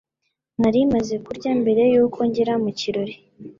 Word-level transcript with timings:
Nari 0.61 0.79
maze 0.93 1.15
kurya 1.25 1.51
mbere 1.61 1.81
yuko 1.93 2.19
ngera 2.27 2.53
mu 2.63 2.69
kirori. 2.79 3.15